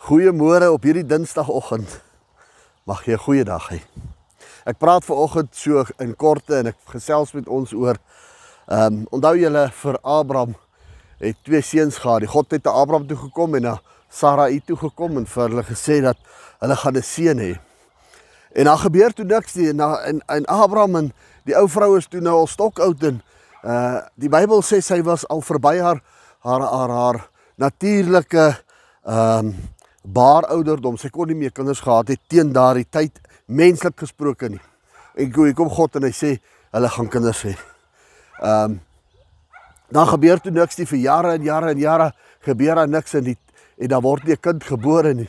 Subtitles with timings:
[0.00, 1.98] Goeiemôre op hierdie Dinsdagoggend.
[2.88, 3.80] Mag jy 'n goeie dag hê.
[4.64, 7.98] Ek praat ver oggend so in korte en ek gesels met ons oor
[8.66, 10.54] ehm um, onthou julle vir Abraham
[11.18, 12.20] het twee seuns gehad.
[12.20, 15.62] Die God het te Abraham toe gekom en na Sarai toe gekom en vir hulle
[15.62, 16.16] gesê dat
[16.60, 17.60] hulle gaan 'n seun hê.
[18.54, 19.72] En dan gebeur toe niks nie.
[19.72, 21.12] Na en, en Abraham en
[21.44, 23.22] die ou vrou is toe nou al stokoud en
[23.64, 26.00] uh die Bybel sê sy was al verby haar
[26.38, 28.56] haar haar, haar natuurlike
[29.04, 29.54] ehm um,
[30.02, 30.96] baarouderdom.
[30.98, 34.62] Sy kon nie meer kinders gehad het teen daardie tyd menslik gesproke nie.
[35.16, 36.36] En hoe kom God en hy sê
[36.70, 37.56] hulle gaan kinders hê.
[38.40, 38.80] Ehm um,
[39.90, 42.12] dan gebeur toe niks nie vir jare en jare en jare
[42.46, 43.36] gebeur daar niks en die
[43.82, 45.28] en dan word nie 'n kind gebore nie.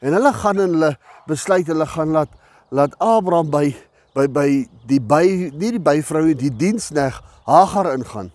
[0.00, 2.28] En hulle gaan en hulle besluit hulle gaan laat
[2.70, 3.74] laat Abraham by
[4.14, 8.30] by by die by nie die byvrou die diensneg Hagar ingaan.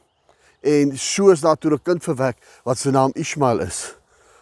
[0.61, 3.95] En so is daar toe 'n kind verwek wat se naam Ismael is.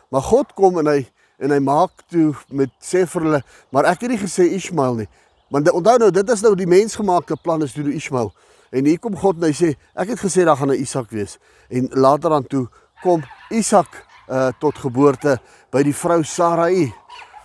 [0.10, 1.08] Maar God kom en hy
[1.38, 5.08] en hy maak toe met sê vir hulle, maar ek het nie gesê Ismael nie.
[5.52, 8.32] Want onthou nou, dit is nou die mensgemaakte plan is toe Ismael.
[8.72, 11.38] En hier kom God en hy sê, ek het gesê daar gaan 'n Isak wees.
[11.70, 12.68] En later dan toe
[13.02, 15.40] kom Isak uh tot geboorte
[15.72, 16.94] by die vrou Sarai.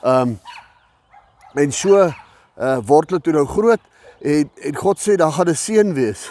[0.02, 0.38] Um
[1.54, 3.80] en so uh word hulle toe nou groot
[4.20, 6.30] en en God sê daar gaan 'n seun wees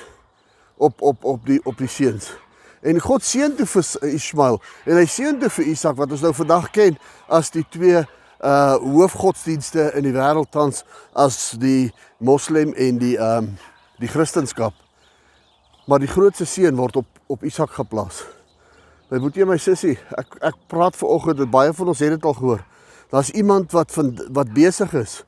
[0.78, 2.34] op op op die op die seuns.
[2.82, 6.32] En God seën toe vir Ismael en hy seën toe vir Isak wat ons nou
[6.36, 8.06] vandag ken as die twee
[8.40, 11.92] uh hoofgodsdienste in die wêreld tans as die
[12.24, 13.58] moslem en die ehm um,
[14.00, 14.72] die Christendom.
[15.92, 18.24] Maar die grootste seën word op op Isak geplaas.
[19.12, 22.16] My boetie en my sussie, ek ek praat ver oggend dat baie van ons het
[22.16, 22.64] dit al gehoor.
[23.12, 25.24] Daar's iemand wat van wat besig is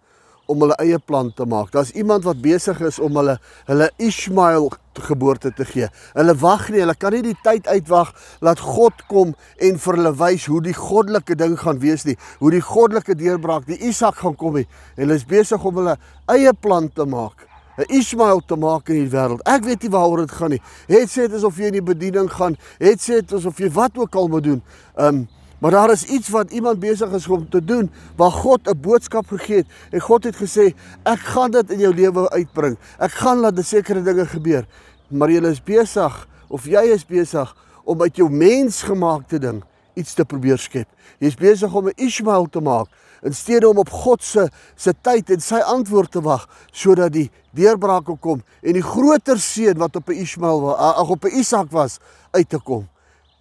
[0.52, 1.72] om hulle eie plan te maak.
[1.74, 3.38] Daar's iemand wat besig is om hulle
[3.70, 4.72] hulle Ismael
[5.08, 5.88] geboorte te gee.
[6.14, 8.12] Hulle wag nie, hulle kan nie die tyd uitwag
[8.44, 12.52] laat God kom en vir hulle wys hoe die goddelike ding gaan wees nie, hoe
[12.52, 14.68] die goddelike deurbraak, die Isak gaan kom nie.
[15.00, 15.96] Hulle is besig om hulle
[16.32, 17.48] eie plan te maak.
[17.78, 19.42] 'n Ismael te maak in die wêreld.
[19.48, 20.62] Ek weet nie waaroor dit gaan nie.
[20.92, 23.98] Het sê dit asof jy in die bediening gaan, het sê dit asof jy wat
[23.98, 24.62] ook al moet doen.
[24.96, 25.28] Um
[25.62, 29.28] Maar daar is iets wat iemand besig is om te doen waar God 'n boodskap
[29.28, 30.74] gegee het en God het gesê
[31.04, 32.78] ek gaan dit in jou lewe uitbring.
[32.98, 34.66] Ek gaan laat sekere dinge gebeur.
[35.08, 39.64] Maar jy is besig of jy is besig om uit jou mensgemaakte ding
[39.94, 40.88] iets te probeer skep.
[41.20, 42.88] Jy is besig om 'n Ismael te maak
[43.22, 47.30] in steede om op God se se tyd en sy antwoord te wag sodat die
[47.52, 52.00] deurbraak kom en die groter seën wat op 'n Ismael ag op 'n Isak was
[52.32, 52.88] uit te kom.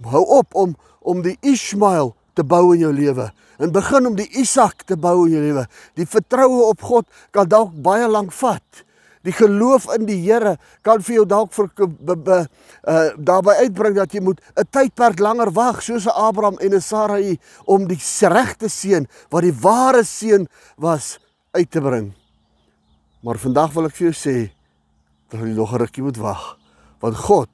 [0.04, 3.30] Hou op om om die Ismael te bou in jou lewe.
[3.60, 5.64] En begin om die Isak te bou in jou lewe.
[5.96, 8.84] Die vertroue op God kan dalk baie lank vat.
[9.24, 10.54] Die geloof in die Here
[10.86, 15.82] kan vir jou dalk vir uh daarby uitbring dat jy moet 'n tydperk langer wag
[15.82, 21.18] soos 'n Abraham en 'n Sarai om die regte seun wat die ware seun was
[21.52, 22.14] uit te bring.
[23.20, 24.50] Maar vandag wil ek vir jou sê
[25.28, 26.56] dat jy nog 'n rukkie moet wag
[27.00, 27.48] want God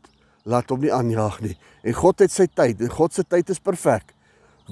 [0.47, 1.57] laat hom nie aanjaag nie.
[1.87, 4.15] En God het sy tyd en God se tyd is perfek.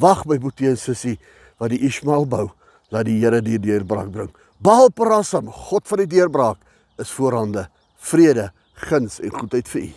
[0.00, 1.18] Wag my boetie en sussie
[1.62, 2.48] wat die Ismael bou,
[2.94, 4.30] laat die Here die deurbraak bring.
[4.64, 6.62] Baal parasam, God van die deurbraak
[7.02, 7.68] is voorhande.
[7.98, 8.50] Vrede,
[8.88, 9.92] guns en goedheid vir u.